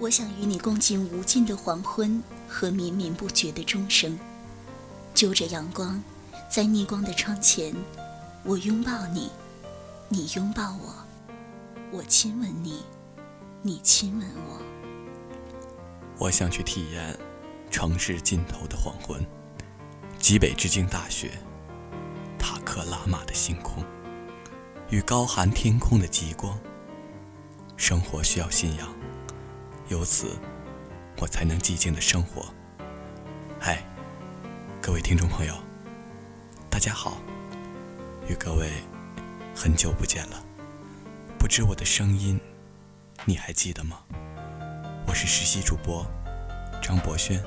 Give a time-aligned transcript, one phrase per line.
[0.00, 4.16] 我想与你共进无尽的黄昏和绵绵不绝的钟声，
[5.12, 6.00] 就着阳光，
[6.48, 7.74] 在逆光的窗前，
[8.44, 9.28] 我拥抱你，
[10.08, 10.94] 你拥抱我，
[11.90, 12.84] 我亲吻你，
[13.60, 14.62] 你亲吻我。
[16.16, 17.18] 我想去体验
[17.68, 19.20] 城市尽头的黄昏，
[20.16, 21.32] 极北之境大雪，
[22.38, 23.82] 塔克拉玛的星空，
[24.90, 26.56] 与高寒天空的极光。
[27.76, 28.97] 生活需要信仰。
[29.88, 30.36] 由此，
[31.18, 32.52] 我才能寂静的生活。
[33.58, 33.82] 嗨，
[34.82, 35.54] 各位听众朋友，
[36.68, 37.16] 大家好，
[38.28, 38.70] 与各位
[39.56, 40.44] 很久不见了，
[41.38, 42.38] 不知我的声音
[43.24, 44.00] 你还记得吗？
[45.06, 46.04] 我是实习主播
[46.82, 47.42] 张博轩。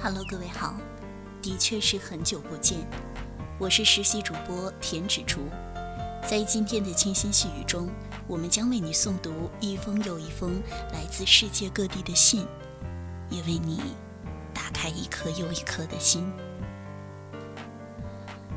[0.00, 0.76] Hello，各位好，
[1.42, 2.78] 的确是很久不见，
[3.58, 5.40] 我是实习主播田芷竹，
[6.24, 7.90] 在今天的清新细雨中。
[8.28, 10.60] 我们将为你诵读一封又一封
[10.92, 12.46] 来自世界各地的信，
[13.30, 13.80] 也为你
[14.52, 16.30] 打开一颗又一颗的心。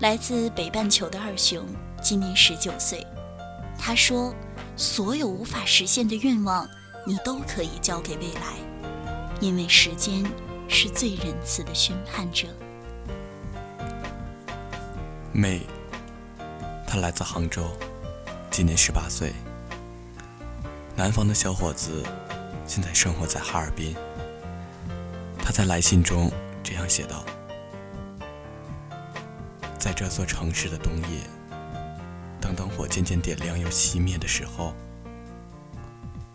[0.00, 1.64] 来自北半球的二熊
[2.02, 3.06] 今年十九岁，
[3.78, 4.34] 他说
[4.76, 6.68] ：“所有无法实现的愿望，
[7.06, 8.56] 你都可以交给未来，
[9.40, 10.28] 因为时间
[10.68, 12.48] 是最仁慈的宣判者。”
[15.32, 15.60] 妹，
[16.84, 17.70] 他来自杭州，
[18.50, 19.32] 今年十八岁。
[20.94, 22.04] 南方的小伙子，
[22.66, 23.96] 现在生活在哈尔滨。
[25.38, 26.30] 他在来信中
[26.62, 27.24] 这样写道
[29.78, 31.20] ：“在这座城市的冬夜，
[32.40, 34.74] 当灯火渐渐点亮又熄灭的时候，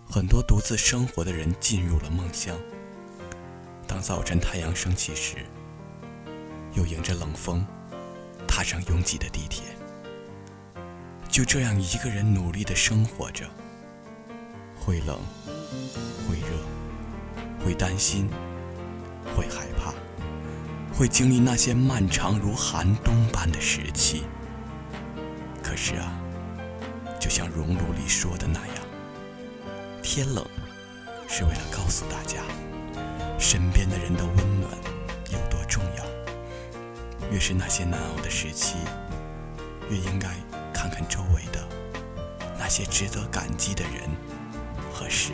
[0.09, 2.57] 很多独自生活的人进入了梦乡。
[3.87, 5.37] 当早晨太阳升起时，
[6.73, 7.65] 又迎着冷风，
[8.47, 9.63] 踏上拥挤的地铁。
[11.29, 13.45] 就这样一个人努力的生活着。”
[14.87, 15.19] 会冷，
[16.29, 18.29] 会热，会担心，
[19.35, 19.93] 会害怕，
[20.97, 24.23] 会经历那些漫长如寒冬般的时期。
[25.61, 26.17] 可是啊，
[27.19, 28.75] 就像熔炉里说的那样，
[30.01, 30.47] 天冷
[31.27, 32.41] 是为了告诉大家，
[33.37, 34.71] 身边的人的温暖
[35.29, 36.05] 有多重要。
[37.29, 38.77] 越是那些难熬的时期，
[39.89, 40.29] 越应该
[40.73, 41.67] 看看周围的
[42.57, 44.09] 那些值得感激的人。
[44.99, 45.31] 何时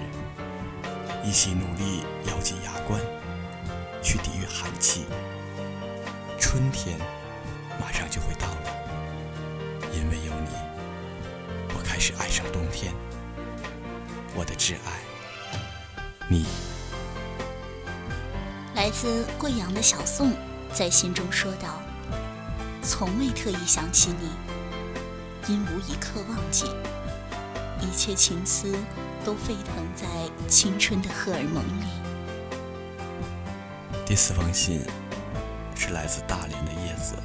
[1.24, 3.00] 一起努力，咬紧牙关
[4.01, 5.06] 去抵御寒气？
[6.38, 7.00] 春天
[7.79, 10.50] 马上就会到了，因为有你，
[11.69, 12.94] 我开始爱上冬天。
[14.35, 15.00] 我的挚爱，
[16.28, 16.46] 你。
[18.75, 20.34] 来自贵阳的小宋
[20.73, 21.81] 在信中说道
[22.84, 24.29] ：“从未特意想起你，
[25.53, 26.66] 因无一刻忘记，
[27.79, 28.75] 一切情思。”
[29.23, 30.07] 都沸腾在
[30.47, 31.85] 青春的荷尔蒙里。
[34.06, 34.81] 第四封信
[35.75, 37.16] 是来自大连的叶子，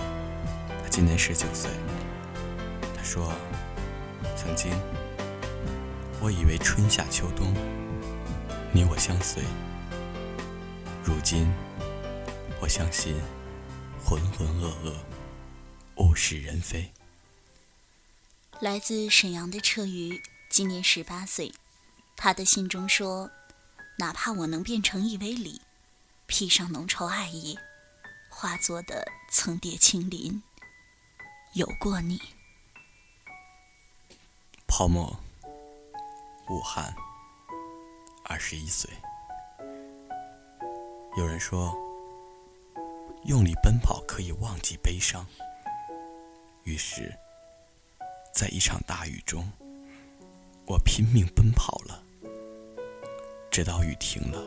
[0.83, 1.71] 他今年十九岁。
[2.97, 3.33] 他说
[4.37, 4.71] ：“曾经，
[6.21, 7.53] 我以为春夏秋冬
[8.73, 9.43] 你我相随，
[11.05, 11.51] 如今，
[12.61, 13.17] 我相信
[14.05, 14.95] 浑浑噩噩，
[15.97, 16.93] 物是人非。”
[18.61, 21.53] 来自沈阳的彻鱼今年十八岁。
[22.21, 23.31] 他的信中说
[23.97, 25.63] ：“哪怕我能变成一尾鲤，
[26.27, 27.57] 披上浓稠爱意，
[28.29, 30.43] 化作的层叠青林，
[31.53, 32.21] 有过你。”
[34.67, 35.17] 泡沫，
[36.49, 36.93] 武汉，
[38.25, 38.91] 二十一岁。
[41.17, 41.73] 有人说，
[43.27, 45.25] 用力奔跑可以忘记悲伤。
[46.65, 47.17] 于是，
[48.35, 49.53] 在一场大雨中，
[50.67, 52.03] 我拼命奔跑了。
[53.59, 54.41] 直到雨停了，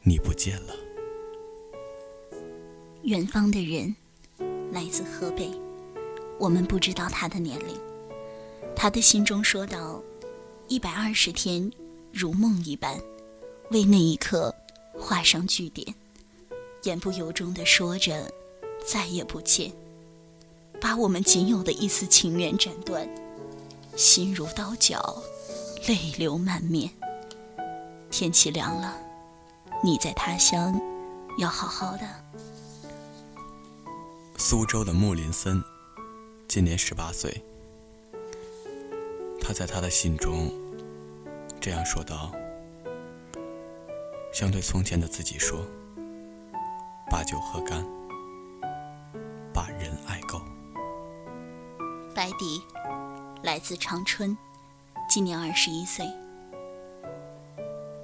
[0.00, 0.74] 你不见了。
[3.02, 3.94] 远方的人
[4.72, 5.50] 来自河北，
[6.40, 7.78] 我们不知道他的年龄。
[8.74, 10.02] 他的信中说道
[10.68, 11.70] ：“一百二十天
[12.10, 12.98] 如梦一般，
[13.70, 14.54] 为那一刻
[14.98, 15.94] 画上句点。”
[16.84, 18.32] 言不由衷地说着
[18.82, 19.70] ：“再也不见。”
[20.80, 23.06] 把我们仅有的一丝情缘斩断，
[23.94, 25.22] 心如刀绞，
[25.86, 26.90] 泪流满面。
[28.18, 28.96] 天气凉了，
[29.84, 30.80] 你在他乡
[31.36, 32.08] 要好好的。
[34.38, 35.62] 苏州的穆林森
[36.48, 37.44] 今年十八岁，
[39.38, 40.50] 他在他的信中
[41.60, 42.32] 这样说道
[44.32, 45.60] ：“想对从前的自己说，
[47.10, 47.84] 把酒喝干，
[49.52, 50.40] 把人爱够。”
[52.16, 52.62] 白迪，
[53.42, 54.34] 来自长春，
[55.06, 56.10] 今年二十一岁。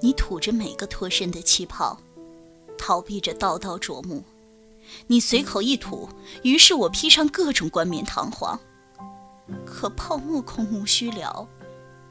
[0.03, 1.97] 你吐着每个脱身的气泡，
[2.77, 4.25] 逃避着道道啄木。
[5.07, 6.09] 你随口一吐，
[6.43, 8.59] 于是我披上各种冠冕堂皇。
[9.65, 11.49] 可泡沫空无虚聊，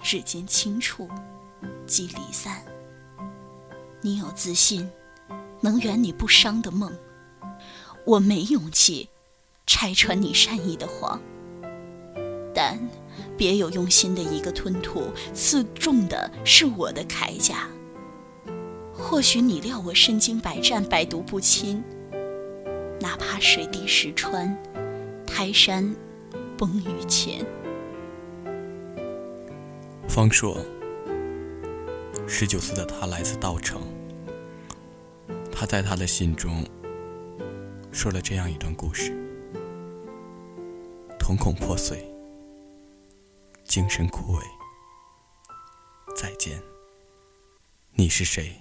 [0.04, 1.10] 日渐轻触，
[1.86, 2.64] 即离散。
[4.00, 4.90] 你有自信，
[5.60, 6.98] 能圆你不伤的梦。
[8.06, 9.10] 我没勇气
[9.68, 11.22] 拆穿你善意的谎。
[12.54, 12.80] 但
[13.38, 15.04] 别有用心的一个吞吐，
[15.34, 17.68] 刺中的是我的铠甲。
[19.02, 21.84] 或许你料我身经百战，百毒不侵，
[23.00, 24.56] 哪怕水滴石穿，
[25.26, 25.94] 泰山
[26.58, 27.46] 崩于前。
[30.08, 30.58] 方硕，
[32.28, 33.82] 十九岁的他来自稻城。
[35.52, 36.64] 他在他的信中
[37.92, 39.12] 说了这样一段故事：
[41.20, 42.10] 瞳孔破碎，
[43.66, 44.42] 精神枯萎。
[46.16, 46.62] 再见，
[47.94, 48.56] 你是谁？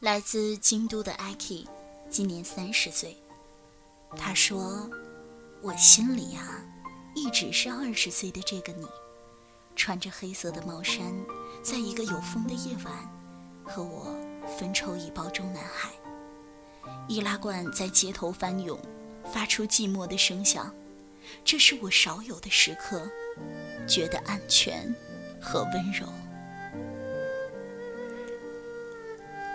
[0.00, 1.66] 来自京都的艾 k
[2.08, 3.16] 今年三十岁。
[4.16, 4.88] 他说
[5.60, 6.64] ：“我心里呀，
[7.16, 8.86] 一直是二十岁的这个你，
[9.74, 11.12] 穿着黑色的帽衫，
[11.64, 12.94] 在一个有风的夜晚，
[13.64, 14.16] 和我
[14.46, 15.90] 分抽一包中南海。
[17.08, 18.78] 易拉罐在街头翻涌，
[19.32, 20.72] 发出寂寞的声响。
[21.44, 23.10] 这是我少有的时刻，
[23.88, 24.94] 觉得安全
[25.42, 26.06] 和温柔。”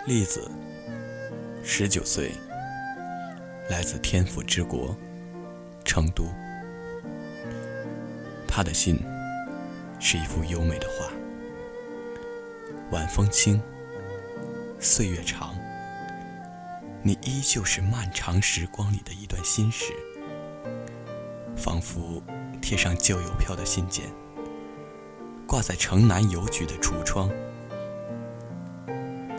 [0.06, 0.50] 栗子，
[1.62, 2.32] 十九岁，
[3.70, 4.94] 来自天府之国，
[5.82, 6.26] 成都。
[8.46, 8.98] 他的信
[9.98, 11.10] 是一幅优美的画。
[12.90, 13.58] 晚风轻，
[14.78, 15.54] 岁月长，
[17.02, 19.94] 你依旧是漫长时光里的一段心事，
[21.56, 22.22] 仿佛
[22.60, 24.04] 贴上旧邮票的信件，
[25.46, 27.30] 挂在城南邮局的橱窗。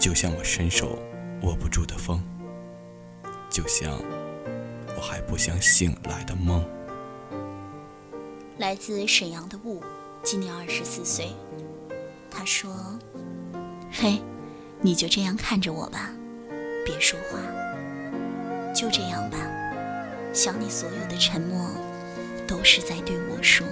[0.06, 1.00] 就像我伸手
[1.42, 2.22] 握不住的风，
[3.50, 3.92] 就像
[4.96, 6.64] 我还不想醒来的梦。
[8.60, 9.82] 来自沈阳的雾，
[10.22, 11.30] 今年二十四岁。
[12.30, 12.72] 他说
[13.92, 14.22] ：“嘿，
[14.80, 16.12] 你就这样看着我吧，
[16.86, 17.40] 别说话，
[18.76, 19.40] 就这样吧。
[20.32, 21.68] 想你所有的沉默，
[22.48, 23.66] 都是在对我说。”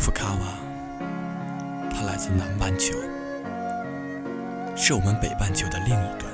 [0.00, 0.58] 福卡瓦，
[1.90, 2.94] 他来自南半球。
[4.82, 6.32] 是我们北半球的另一端。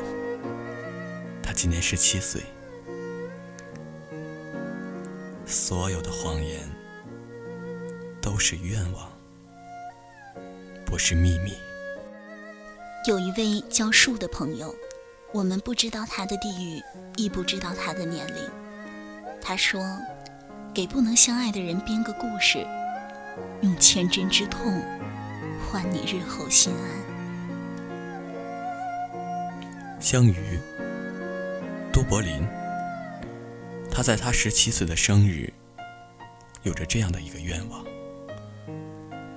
[1.43, 2.40] 他今年十七岁。
[5.44, 6.60] 所有的谎言
[8.22, 9.10] 都是愿望，
[10.84, 11.54] 不是秘密。
[13.08, 14.72] 有一位叫树的朋友，
[15.32, 16.81] 我们不知道他的地域，
[17.16, 18.49] 亦不知道他的年龄。
[19.42, 19.82] 他说
[20.72, 22.64] ：“给不能相爱的人编个故事，
[23.62, 24.80] 用千针之痛
[25.68, 27.05] 换你日后心安。”
[29.98, 30.60] 相遇，
[31.92, 32.46] 都柏林。
[33.90, 35.50] 他在他十七岁的生日，
[36.62, 37.82] 有着这样的一个愿望：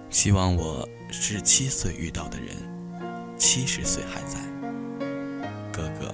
[0.10, 2.48] 希望我十七岁遇到的人，
[3.38, 4.38] 七十岁还在。
[5.72, 6.14] 哥哥，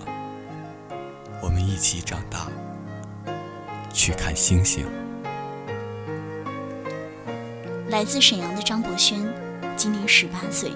[1.41, 2.47] 我们一起长大，
[3.91, 4.85] 去看星星。
[7.89, 9.19] 来自沈阳的张博轩，
[9.75, 10.71] 今年十八岁，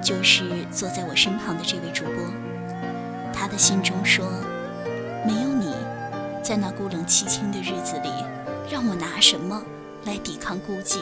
[0.00, 2.53] 就是坐在我身旁的这位主播。
[3.34, 4.24] 他的信中说
[5.26, 5.74] ：“没有你，
[6.42, 8.08] 在那孤冷凄清的日子里，
[8.70, 9.60] 让我拿什么
[10.04, 11.00] 来抵抗孤寂？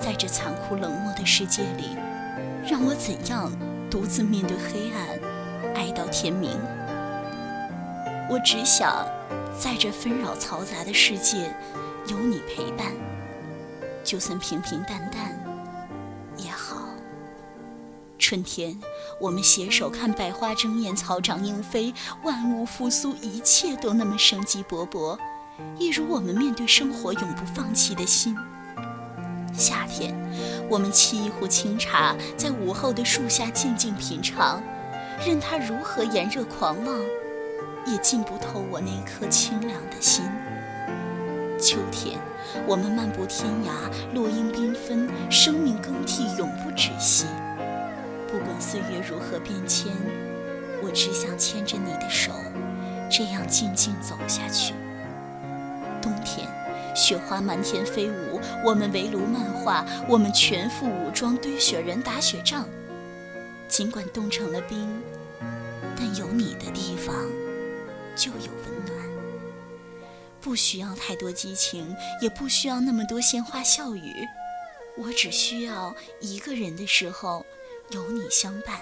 [0.00, 1.96] 在这残酷冷漠的世界里，
[2.66, 3.52] 让我怎样
[3.90, 6.58] 独自面对黑暗，爱到天明？
[8.30, 9.06] 我只想，
[9.58, 11.54] 在这纷扰嘈杂的世界，
[12.08, 12.86] 有你陪伴，
[14.02, 15.49] 就算平平淡淡。
[18.30, 18.78] 春天。”
[19.18, 25.18] 我们携手看百花争艳，草长莺飞，万物复苏，一切都那么生机勃勃，
[25.76, 28.36] 一如我们面对生活永不放弃的心。
[29.52, 30.14] 夏天，
[30.68, 34.62] 我们沏一壶清茶，在午后的树下静静品尝，
[35.26, 37.00] 任它如何炎热狂妄，
[37.84, 40.24] 也浸不透我那颗清凉的心。
[41.58, 42.16] 秋天，
[42.64, 47.26] 我们漫步天涯，落英缤纷，生命更替永不止息。
[48.30, 49.92] 不管岁月如何变迁，
[50.82, 52.32] 我只想牵着你的手，
[53.10, 54.72] 这样静静走下去。
[56.00, 56.48] 冬天，
[56.94, 62.68] 雪花漫天飞舞，我们围炉漫画，我们全副武装堆雪人打雪仗。
[63.68, 65.02] 尽管冻成了冰，
[65.96, 67.14] 但有你的地方
[68.14, 68.96] 就有温暖。
[70.40, 74.14] 不需要太多激情，也不需要那么多鲜花笑语，
[74.96, 77.44] 我只需要一个人的时候
[77.90, 78.80] 有你相伴，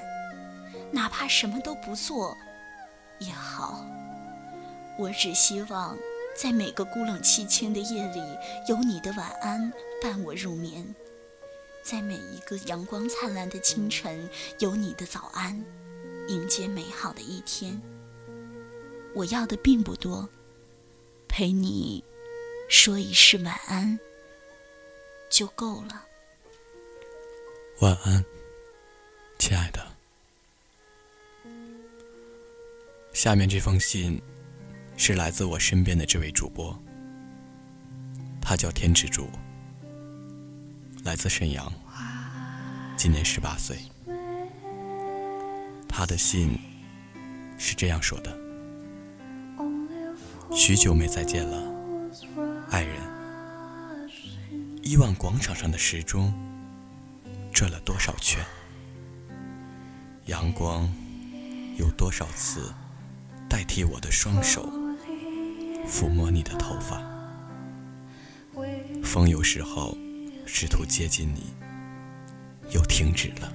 [0.90, 2.36] 哪怕什么都不做
[3.18, 3.84] 也好。
[4.98, 5.96] 我只希望
[6.36, 8.22] 在每个孤冷凄清的夜里，
[8.68, 9.72] 有你的晚安
[10.02, 10.84] 伴我入眠；
[11.82, 15.64] 在每一个阳光灿烂的清晨，有你的早安
[16.28, 17.80] 迎接美好的一天。
[19.14, 20.28] 我要的并不多。
[21.30, 22.02] 陪你
[22.68, 23.96] 说一世晚安
[25.30, 26.04] 就够了。
[27.80, 28.24] 晚安，
[29.38, 29.86] 亲爱的。
[33.12, 34.20] 下面这封信
[34.96, 36.76] 是来自我身边的这位主播，
[38.40, 39.28] 他叫天之主，
[41.04, 41.72] 来自沈阳，
[42.96, 43.78] 今年十八岁。
[45.88, 46.58] 他的信
[47.58, 48.38] 是这样说的。
[50.54, 52.96] 许久没再见了，爱人。
[54.82, 56.32] 亿万广场上的时钟
[57.52, 58.42] 转了多少圈？
[60.28, 60.86] 阳光
[61.78, 62.70] 有多少次
[63.48, 64.70] 代替我的双手
[65.86, 67.02] 抚摸你的头发？
[69.02, 69.96] 风有时候
[70.44, 71.54] 试图接近你，
[72.70, 73.50] 又停止了。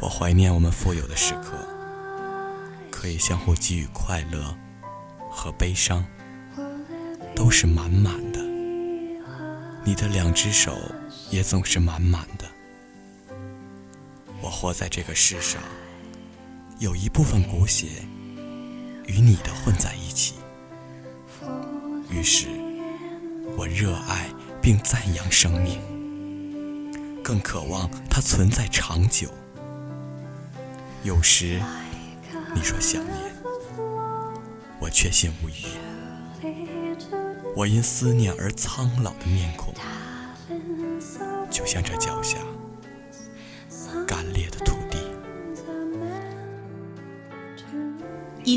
[0.00, 1.58] 我怀念我们富有的时刻，
[2.92, 4.56] 可以相互给予快乐。
[5.32, 6.04] 和悲伤
[7.36, 8.40] 都是满满的，
[9.84, 10.76] 你的两只手
[11.30, 12.44] 也总是满满的。
[14.50, 15.62] 我活在这个世上，
[16.80, 17.86] 有一部分骨血
[19.06, 20.34] 与你的混在一起，
[22.10, 22.48] 于是
[23.56, 24.28] 我热爱
[24.60, 25.78] 并赞扬生命，
[27.22, 29.28] 更渴望它存在长久。
[31.04, 31.62] 有时
[32.52, 33.16] 你说想念。
[34.80, 35.66] 我确信无疑。
[37.54, 39.72] 我因思念而苍老的面孔，
[41.48, 42.36] 就像这脚下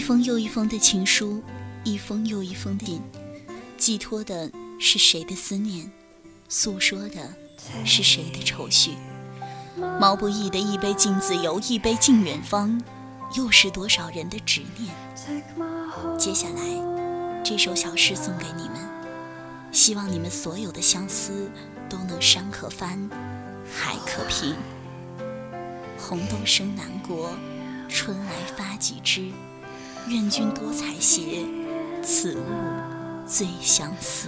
[0.04, 1.42] 一封又一封的情书，
[1.86, 3.02] 一封又一封的信，
[3.78, 5.90] 寄托的是谁的思念，
[6.50, 7.34] 诉说的
[7.86, 8.96] 是谁的愁绪。
[10.02, 12.84] 毛不易的一杯敬自由，一杯敬远方，
[13.38, 14.94] 又是多少人的执念？
[16.18, 18.76] 接下来，这首小诗送给你们，
[19.72, 21.50] 希望你们所有的相思
[21.90, 23.10] 都能山可翻，
[23.74, 24.54] 海可平。
[25.98, 27.32] 红豆生南国，
[27.88, 29.32] 春来发几枝。
[30.08, 31.46] 愿君多采撷，
[32.04, 32.44] 此物
[33.26, 34.28] 最相思。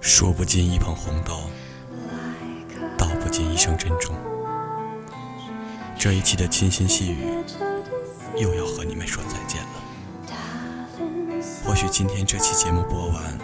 [0.00, 1.42] 数不尽一捧红豆，
[2.96, 4.16] 道不尽一声珍重。
[5.98, 7.26] 这一期的清新细语
[8.36, 9.68] 又要和你们说再见了。
[11.62, 13.38] 或许今天这期节目播完，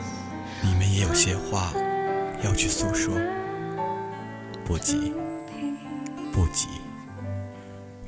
[0.62, 1.72] 你们也有些话
[2.42, 3.14] 要去诉说。
[4.64, 5.12] 不急，
[6.32, 6.66] 不急，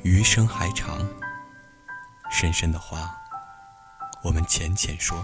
[0.03, 0.97] 余生还长。
[2.31, 3.17] 深深的话，
[4.23, 5.17] 我们浅浅说；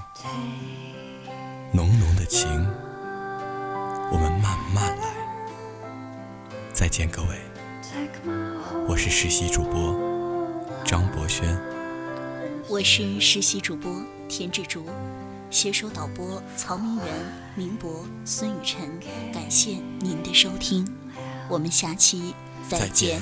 [1.71, 2.49] 浓浓的情，
[4.11, 5.07] 我们慢慢来。
[6.73, 7.39] 再见，各位。
[8.87, 9.95] 我是实习主播
[10.83, 11.57] 张博轩，
[12.67, 14.85] 我是实习主播田志竹，
[15.49, 17.05] 携手导播曹明媛、
[17.55, 18.99] 明博、孙雨辰，
[19.31, 20.85] 感谢您的收听，
[21.49, 22.33] 我们下期
[22.67, 23.21] 再见。